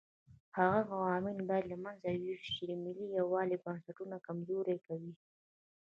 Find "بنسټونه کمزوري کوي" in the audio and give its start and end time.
3.65-5.13